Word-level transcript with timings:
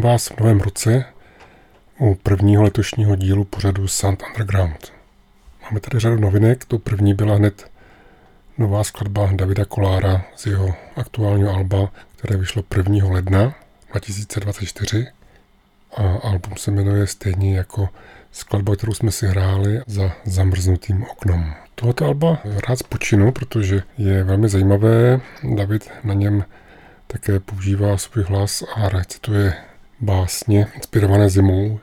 Vítám 0.00 0.12
vás 0.12 0.28
v 0.28 0.40
novém 0.40 0.60
roce 0.60 1.04
u 1.98 2.14
prvního 2.14 2.62
letošního 2.62 3.16
dílu 3.16 3.44
pořadu 3.44 3.88
Sound 3.88 4.22
Underground. 4.22 4.92
Máme 5.62 5.80
tady 5.80 6.00
řadu 6.00 6.16
novinek, 6.16 6.64
to 6.64 6.78
první 6.78 7.14
byla 7.14 7.36
hned 7.36 7.70
nová 8.58 8.84
skladba 8.84 9.30
Davida 9.32 9.64
Kolára 9.64 10.24
z 10.36 10.46
jeho 10.46 10.74
aktuálního 10.96 11.54
alba, 11.54 11.92
které 12.16 12.36
vyšlo 12.36 12.62
1. 12.76 13.08
ledna 13.10 13.54
2024 13.92 15.06
a 15.96 16.02
album 16.02 16.56
se 16.56 16.70
jmenuje 16.70 17.06
stejně 17.06 17.56
jako 17.56 17.88
skladba, 18.32 18.76
kterou 18.76 18.94
jsme 18.94 19.12
si 19.12 19.26
hráli 19.26 19.80
za 19.86 20.12
zamrznutým 20.24 21.04
oknom. 21.04 21.54
Tohoto 21.74 22.04
alba 22.04 22.38
rád 22.68 22.76
spočinu, 22.76 23.32
protože 23.32 23.82
je 23.98 24.24
velmi 24.24 24.48
zajímavé. 24.48 25.20
David 25.54 25.90
na 26.04 26.14
něm 26.14 26.44
také 27.06 27.40
používá 27.40 27.96
svůj 27.96 28.24
hlas 28.24 28.64
a 28.74 28.88
recituje 28.88 29.54
básně 30.00 30.66
inspirované 30.74 31.30
zimou. 31.30 31.80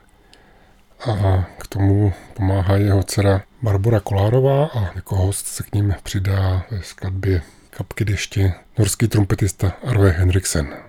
A 1.06 1.46
k 1.58 1.66
tomu 1.66 2.12
pomáhá 2.34 2.76
jeho 2.76 3.02
dcera 3.02 3.42
Barbara 3.62 4.00
Kolárová 4.00 4.66
a 4.66 4.90
jako 4.94 5.16
host 5.16 5.46
se 5.46 5.62
k 5.62 5.74
ním 5.74 5.94
přidá 6.02 6.66
ve 6.70 6.82
skladbě 6.82 7.42
Kapky 7.70 8.04
deště 8.04 8.52
norský 8.78 9.08
trumpetista 9.08 9.72
Arve 9.84 10.10
Henriksen. 10.10 10.87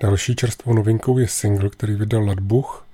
Další 0.00 0.36
čerstvou 0.36 0.72
novinkou 0.74 1.18
je 1.18 1.28
single, 1.28 1.70
který 1.70 1.94
vydal 1.94 2.24
Ladbuch 2.24 2.86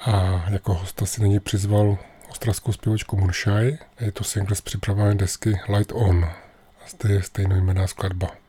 a 0.00 0.44
jako 0.50 0.74
hosta 0.74 1.06
si 1.06 1.20
na 1.20 1.26
něj 1.26 1.40
přizval 1.40 1.98
ostravskou 2.30 2.72
zpěvačku 2.72 3.16
Munshai. 3.16 3.78
Je 4.00 4.12
to 4.12 4.24
single 4.24 4.56
z 4.56 4.60
připravené 4.60 5.14
desky 5.14 5.60
Light 5.68 5.92
On. 5.94 6.24
A 6.24 6.88
zde 6.88 7.14
je 7.14 7.22
stejnojmená 7.22 7.86
skladba. 7.86 8.43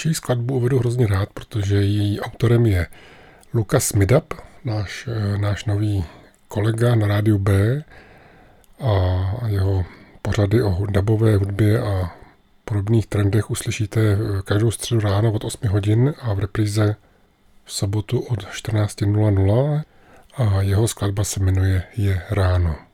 Další 0.00 0.14
skladbu 0.14 0.54
uvedu 0.54 0.78
hrozně 0.78 1.06
rád, 1.06 1.28
protože 1.34 1.76
její 1.76 2.20
autorem 2.20 2.66
je 2.66 2.86
Lukas 3.54 3.92
Midap, 3.92 4.34
náš, 4.64 5.08
eh, 5.08 5.38
náš 5.38 5.64
nový 5.64 6.04
kolega 6.48 6.94
na 6.94 7.06
rádiu 7.06 7.38
B 7.38 7.84
a 8.80 9.46
jeho 9.46 9.84
pořady 10.22 10.62
o 10.62 10.86
dabové 10.90 11.36
hudbě 11.36 11.82
a 11.82 12.12
podobných 12.64 13.06
trendech 13.06 13.50
uslyšíte 13.50 14.00
eh, 14.00 14.42
každou 14.44 14.70
středu 14.70 15.00
ráno 15.00 15.32
od 15.32 15.44
8 15.44 15.68
hodin 15.68 16.14
a 16.20 16.34
v 16.34 16.38
repríze 16.38 16.96
v 17.64 17.72
sobotu 17.72 18.20
od 18.20 18.38
14.00 18.40 19.82
a 20.36 20.62
jeho 20.62 20.88
skladba 20.88 21.24
se 21.24 21.40
jmenuje 21.40 21.82
Je 21.96 22.22
ráno. 22.30 22.89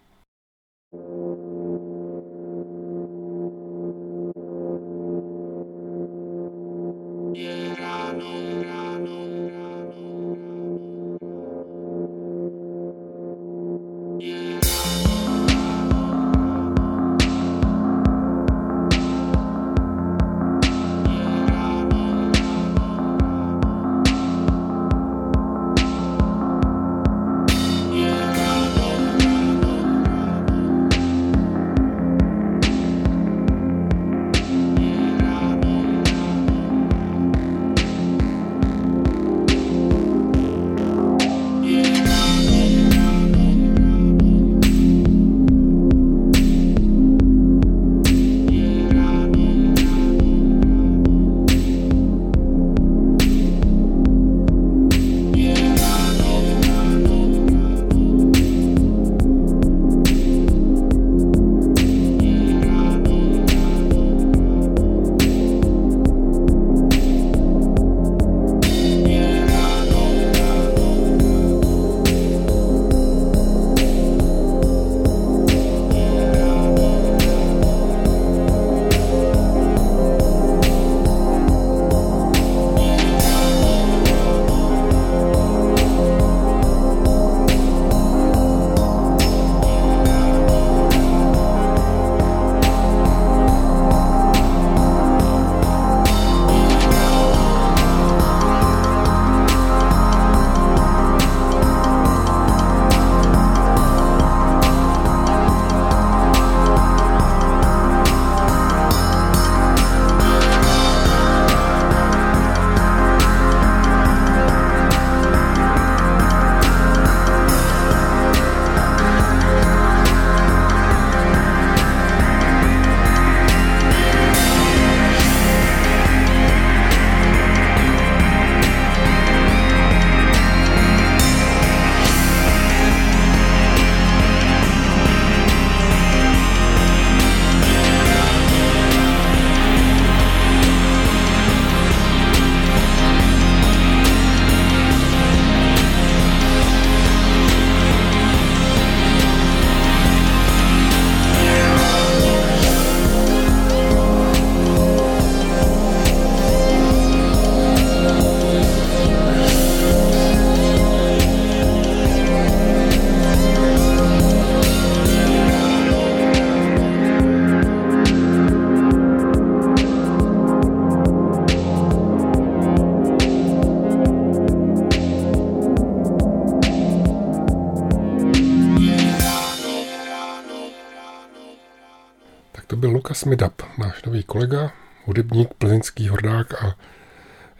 Hudebník, 185.26 185.54
plzeňský 185.54 186.08
hordák 186.08 186.64
a 186.64 186.76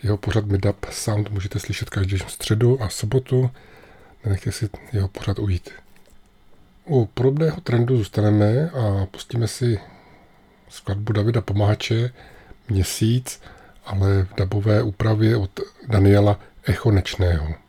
jeho 0.02 0.16
pořad 0.16 0.46
Midap 0.46 0.84
Sound 0.90 1.30
můžete 1.30 1.58
slyšet 1.58 1.90
každý 1.90 2.18
středu 2.18 2.82
a 2.82 2.88
sobotu. 2.88 3.50
Nenechte 4.24 4.52
si 4.52 4.68
jeho 4.92 5.08
pořad 5.08 5.38
ujít. 5.38 5.70
U 6.84 7.06
podobného 7.06 7.60
trendu 7.60 7.96
zůstaneme 7.96 8.70
a 8.70 9.06
pustíme 9.06 9.48
si 9.48 9.80
skladbu 10.68 11.12
Davida 11.12 11.40
Pomáče 11.40 12.10
Měsíc, 12.68 13.40
ale 13.84 14.22
v 14.22 14.34
dabové 14.36 14.82
úpravě 14.82 15.36
od 15.36 15.60
Daniela 15.86 16.40
Echonečného. 16.64 17.65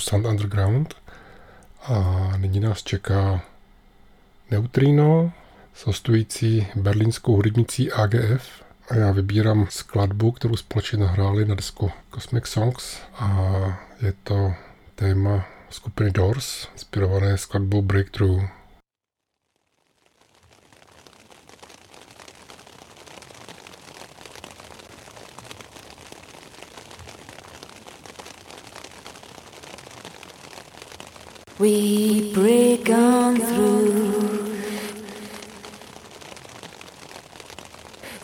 Sound 0.00 0.26
Underground 0.26 0.94
a 1.82 2.32
nyní 2.36 2.60
nás 2.60 2.82
čeká 2.82 3.42
Neutrino 4.50 5.32
s 5.74 5.86
hostující 5.86 6.66
berlínskou 6.74 7.36
hudebnicí 7.36 7.92
AGF 7.92 8.62
a 8.90 8.94
já 8.94 9.12
vybírám 9.12 9.66
skladbu, 9.70 10.32
kterou 10.32 10.56
společně 10.56 10.98
nahráli 10.98 11.44
na 11.44 11.54
disku 11.54 11.90
Cosmic 12.14 12.46
Songs 12.46 13.00
a 13.14 13.28
je 14.02 14.12
to 14.24 14.54
téma 14.94 15.46
skupiny 15.70 16.10
Doors, 16.10 16.68
inspirované 16.72 17.38
skladbou 17.38 17.82
Breakthrough. 17.82 18.59
We 31.60 32.32
break 32.32 32.88
on 32.88 33.36
through 33.36 34.56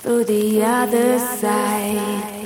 through 0.01 0.25
the 0.25 0.62
other 0.64 1.18
side. 1.18 2.45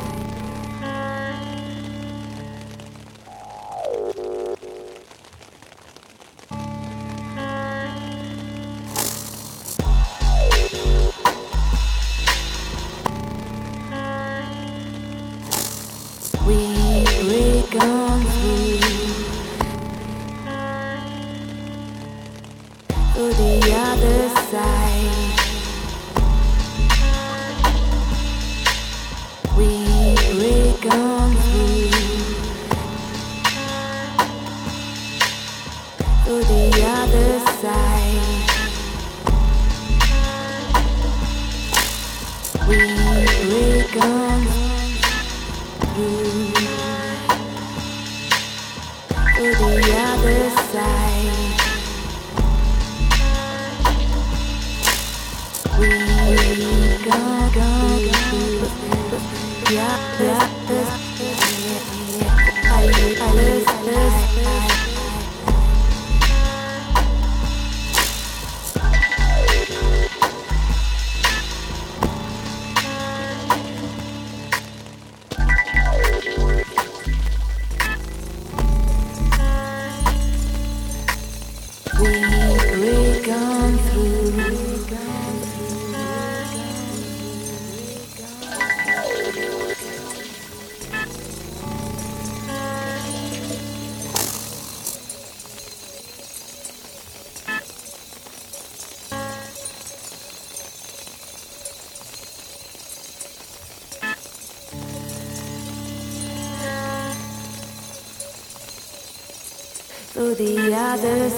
To 110.21 110.35
the 110.35 110.53
other 110.75 111.29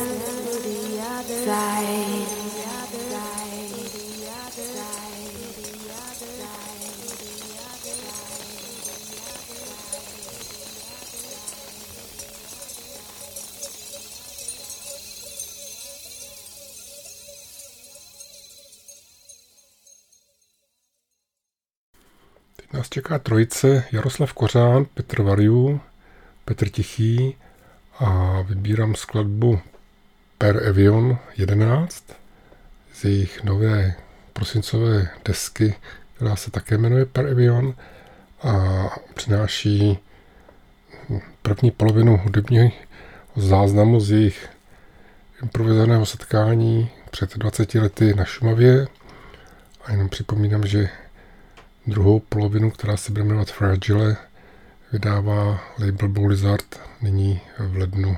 side. 1.45 2.27
Nás 22.73 22.89
čeká 22.89 23.19
trojice 23.19 23.83
Jaroslav 23.91 24.33
Kořán, 24.33 24.85
Petr 24.85 25.21
Variu 25.21 25.81
Petr 26.45 26.69
Tichý 26.69 27.35
a 27.99 28.41
vybírám 28.41 28.95
skladbu 28.95 29.59
Per 30.37 30.67
Evion 30.67 31.17
11 31.37 32.03
z 32.93 33.05
jejich 33.05 33.43
nové 33.43 33.95
prosincové 34.33 35.09
desky, 35.25 35.75
která 36.15 36.35
se 36.35 36.51
také 36.51 36.77
jmenuje 36.77 37.05
Per 37.05 37.25
Evion 37.25 37.75
a 38.43 38.83
přináší 39.13 39.99
první 41.41 41.71
polovinu 41.71 42.17
hudebního 42.17 42.71
záznamu 43.35 43.99
z 43.99 44.11
jejich 44.11 44.49
improvizovaného 45.41 46.05
setkání 46.05 46.89
před 47.11 47.37
20 47.37 47.75
lety 47.75 48.13
na 48.13 48.25
Šumavě. 48.25 48.87
A 49.85 49.91
jenom 49.91 50.09
připomínám, 50.09 50.67
že 50.67 50.89
druhou 51.87 52.19
polovinu, 52.19 52.71
která 52.71 52.97
se 52.97 53.11
bude 53.11 53.23
jmenovat 53.23 53.51
Fragile, 53.51 54.17
vydává 54.93 55.59
label 55.79 56.09
Blizzard 56.09 56.79
nyní 57.01 57.41
v 57.59 57.75
lednu 57.75 58.17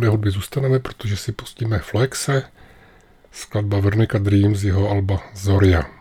podobné 0.00 0.10
hudby 0.10 0.30
zůstaneme, 0.30 0.78
protože 0.78 1.16
si 1.16 1.32
pustíme 1.32 1.78
Flexe, 1.78 2.42
skladba 3.32 3.80
Vernica 3.80 4.18
Dreams 4.18 4.62
jeho 4.62 4.90
alba 4.90 5.20
Zoria. 5.34 5.99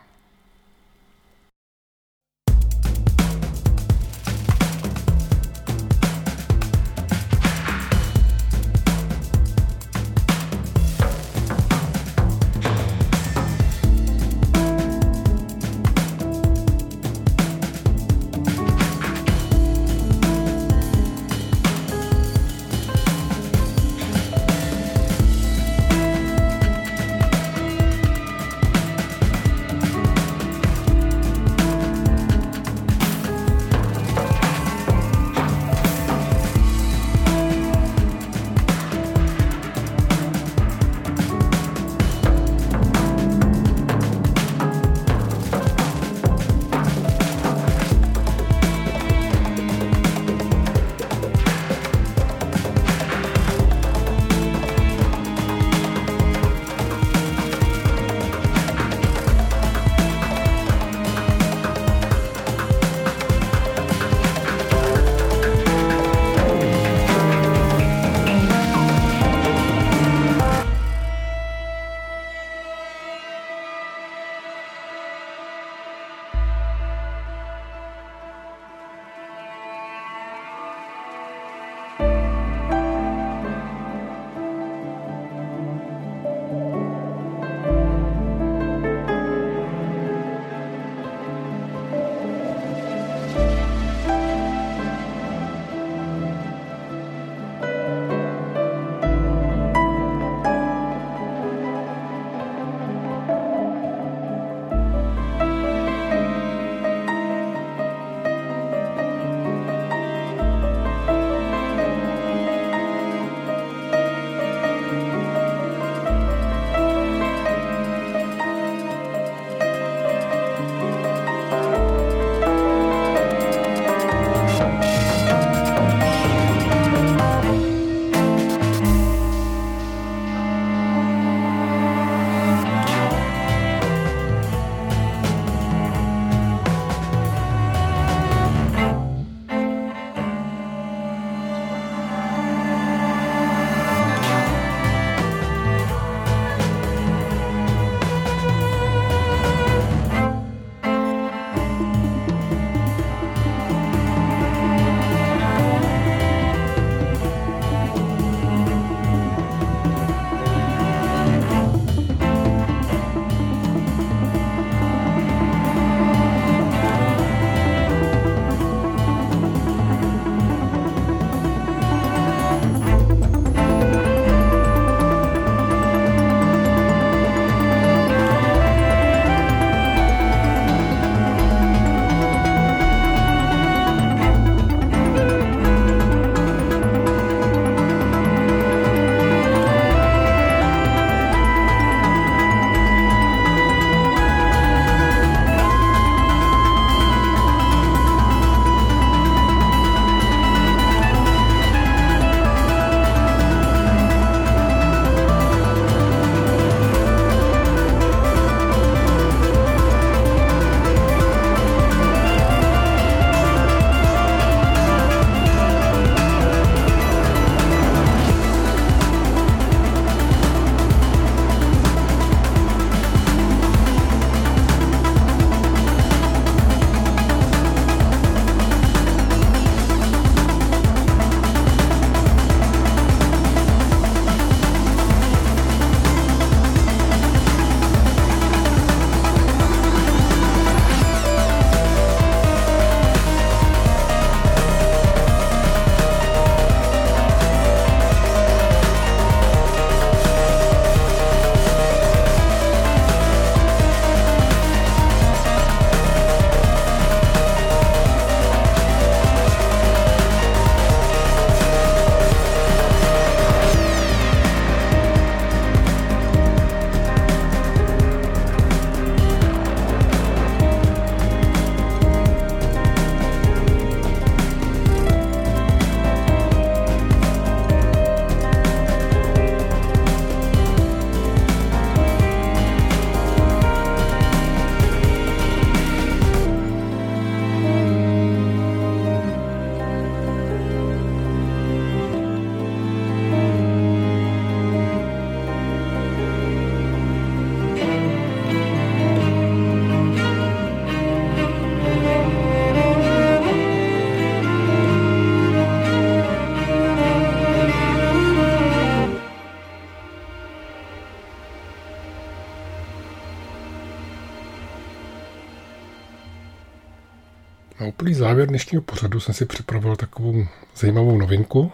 Úplný 318.10 318.20
závěr 318.20 318.48
dnešního 318.48 318.82
pořadu 318.82 319.20
jsem 319.20 319.34
si 319.34 319.46
připravil 319.46 319.96
takovou 319.96 320.46
zajímavou 320.76 321.18
novinku. 321.18 321.72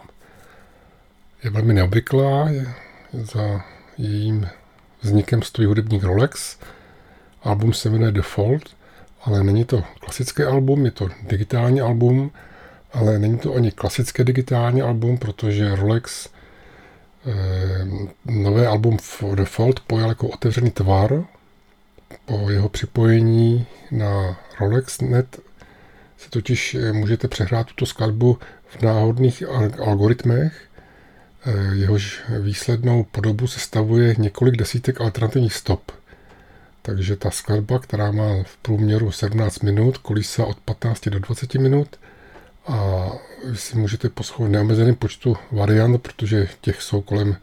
Je 1.43 1.49
velmi 1.49 1.73
neobvyklá, 1.73 2.49
je 2.49 2.67
za 3.13 3.61
jejím 3.97 4.47
vznikem 5.01 5.41
stojí 5.41 5.65
hudebník 5.65 6.03
Rolex. 6.03 6.57
Album 7.43 7.73
se 7.73 7.89
jmenuje 7.89 8.11
Default, 8.11 8.63
ale 9.21 9.43
není 9.43 9.65
to 9.65 9.83
klasické 9.99 10.45
album, 10.45 10.85
je 10.85 10.91
to 10.91 11.09
digitální 11.21 11.81
album, 11.81 12.31
ale 12.93 13.19
není 13.19 13.37
to 13.37 13.55
ani 13.55 13.71
klasické 13.71 14.23
digitální 14.23 14.81
album, 14.81 15.17
protože 15.17 15.75
Rolex 15.75 16.29
eh, 17.27 17.87
nové 18.25 18.67
album 18.67 18.97
Default 19.35 19.79
pojal 19.79 20.09
jako 20.09 20.27
otevřený 20.27 20.71
tvar. 20.71 21.23
Po 22.25 22.49
jeho 22.49 22.69
připojení 22.69 23.67
na 23.91 24.39
Rolex.net 24.59 25.39
si 26.17 26.29
totiž 26.29 26.75
eh, 26.75 26.93
můžete 26.93 27.27
přehrát 27.27 27.67
tuto 27.67 27.85
skladbu 27.85 28.37
v 28.67 28.81
náhodných 28.81 29.43
algoritmech, 29.87 30.61
eh, 31.45 31.75
jehož 31.75 32.21
výslednou 32.39 33.03
podobu 33.03 33.47
sestavuje 33.47 34.15
několik 34.17 34.55
desítek 34.55 35.01
alternativních 35.01 35.53
stop. 35.53 35.91
Takže 36.81 37.15
ta 37.15 37.31
skladba, 37.31 37.79
která 37.79 38.11
má 38.11 38.43
v 38.43 38.57
průměru 38.57 39.11
17 39.11 39.59
minut, 39.59 39.97
kolísa 39.97 40.45
od 40.45 40.57
15 40.59 41.09
do 41.09 41.19
20 41.19 41.55
minut 41.55 41.99
a 42.67 43.09
vy 43.45 43.57
si 43.57 43.77
můžete 43.77 44.09
poslouchat 44.09 44.51
neomezeném 44.51 44.95
počtu 44.95 45.37
variant, 45.51 45.97
protože 45.97 46.47
těch 46.61 46.81
jsou 46.81 47.01
kolem 47.01 47.35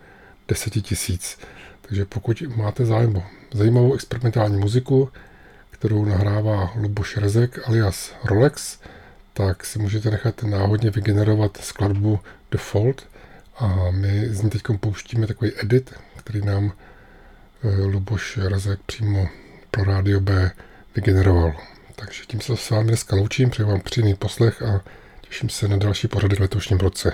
10 0.49 0.71
tisíc. 0.71 1.39
Takže 1.81 2.05
pokud 2.05 2.43
máte 2.57 2.85
zájem 2.85 3.17
o 3.17 3.23
zajímavou 3.53 3.95
experimentální 3.95 4.57
muziku, 4.57 5.11
kterou 5.83 6.05
nahrává 6.05 6.73
Luboš 6.77 7.17
Rezek 7.17 7.69
alias 7.69 8.15
Rolex, 8.25 8.79
tak 9.33 9.67
si 9.67 9.79
můžete 9.79 10.11
nechat 10.11 10.43
náhodně 10.43 10.91
vygenerovat 10.91 11.57
skladbu 11.57 12.21
Default 12.51 13.07
a 13.59 13.91
my 13.91 14.29
z 14.29 14.43
ní 14.43 14.51
teď 14.51 14.63
pouštíme 14.81 15.27
takový 15.27 15.53
edit, 15.63 15.95
který 16.17 16.41
nám 16.41 16.73
eh, 17.65 17.83
Luboš 17.83 18.37
Rezek 18.37 18.81
přímo 18.87 19.29
pro 19.71 19.85
Rádio 19.85 20.21
B 20.21 20.51
vygeneroval. 20.95 21.55
Takže 21.97 22.23
tím 22.27 22.41
se 22.41 22.57
s 22.57 22.71
vámi 22.71 22.89
dneska 22.89 23.17
loučím, 23.17 23.51
přeji 23.51 23.67
vám 23.67 23.81
příjemný 23.81 24.15
poslech 24.15 24.63
a 24.63 24.81
těším 25.21 25.49
se 25.49 25.69
na 25.69 25.77
další 25.77 26.09
pořady 26.09 26.37
v 26.37 26.41
letošním 26.41 26.79
roce. 26.79 27.13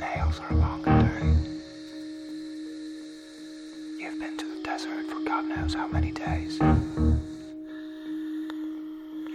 nails 0.00 0.40
are 0.40 0.56
long 0.56 0.82
and 0.86 1.08
dirty. 1.08 1.34
You've 3.98 4.18
been 4.20 4.36
to 4.36 4.46
the 4.46 4.60
desert 4.62 5.06
for 5.06 5.20
God 5.24 5.44
knows 5.46 5.74
how 5.74 5.88
many 5.88 6.12
days. 6.12 6.58
You 6.60 7.20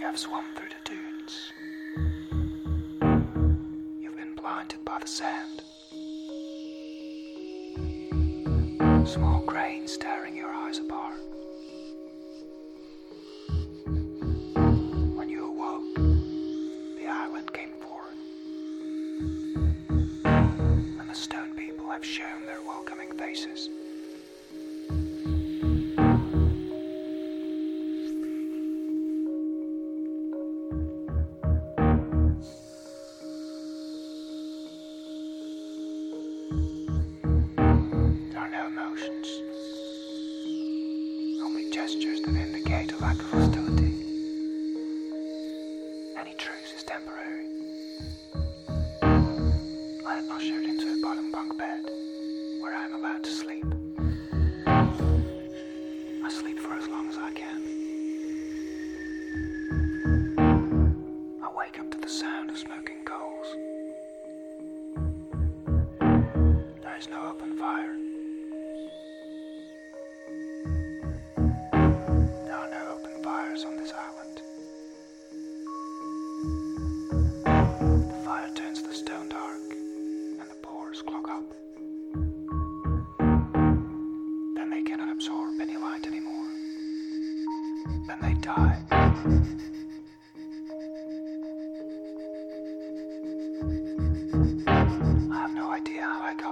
have 0.02 0.18
swum 0.18 0.44
through 0.54 0.68
the 0.68 0.82
dunes. 0.90 1.52
You've 4.00 4.16
been 4.16 4.34
blinded 4.34 4.84
by 4.84 4.98
the 5.00 5.06
sand. 5.06 5.62
Small 9.06 9.40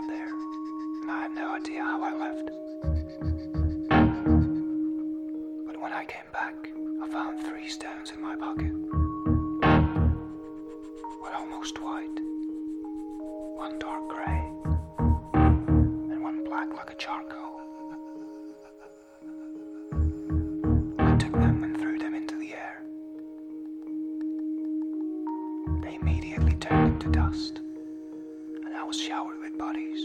out 0.01 0.09
there, 0.09 0.29
and 1.03 1.11
I 1.11 1.23
have 1.23 1.33
no 1.33 1.55
idea 1.55 1.83
how 1.83 2.03
I 2.03 2.15
left. 2.15 2.47
But 5.67 5.81
when 5.81 5.93
I 5.93 6.05
came 6.07 6.31
back, 6.33 6.55
I 7.03 7.09
found 7.11 7.45
three 7.45 7.69
stones 7.69 8.11
in 8.11 8.23
my 8.23 8.37
pocket. 8.37 8.73
One 11.21 11.35
almost 11.35 11.79
white, 11.83 12.19
one 13.57 13.79
dark 13.79 14.09
grey, 14.09 14.43
and 15.35 16.23
one 16.23 16.45
black 16.45 16.73
like 16.75 16.91
a 16.91 16.95
charcoal. 16.95 17.49
dust 27.13 27.61
was 28.91 29.01
showered 29.01 29.39
with 29.41 29.57
bodies. 29.57 30.01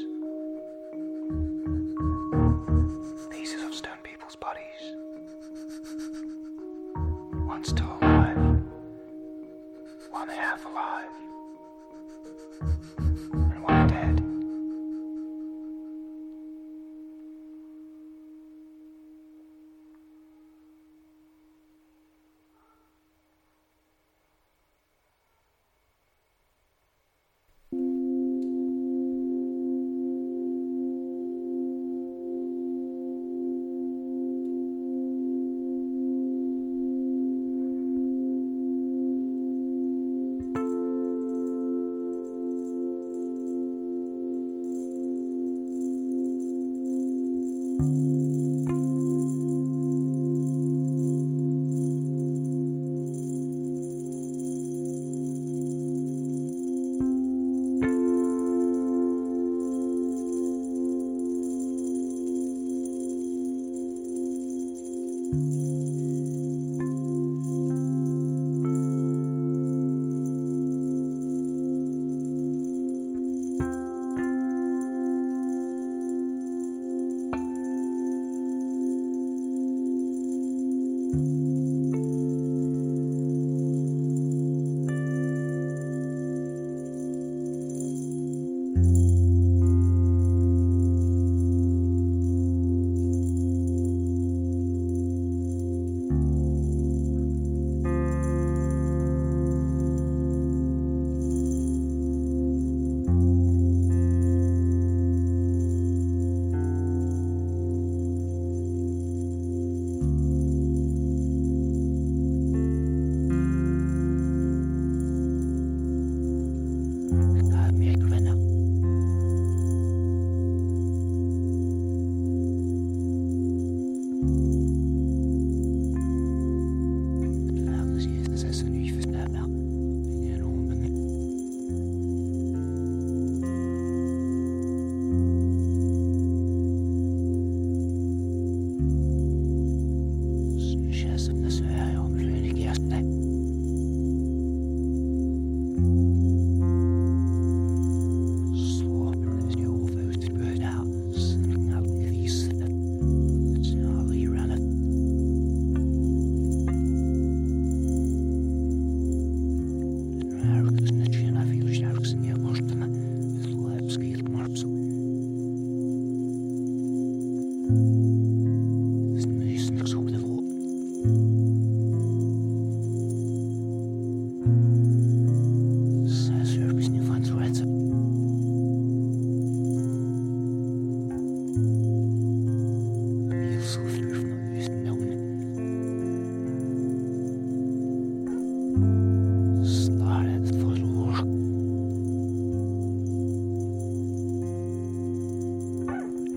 Pieces 3.32 3.64
of 3.64 3.74
stone 3.74 3.98
people's 4.04 4.36
bodies. 4.36 4.84
once 7.48 7.70
still 7.70 7.98
alive, 8.00 8.38
one 10.12 10.30
half 10.30 10.64
alive. 10.68 11.10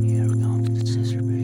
Here 0.01 0.29
comes 0.29 0.79
the 0.79 0.87
scissor. 0.87 1.38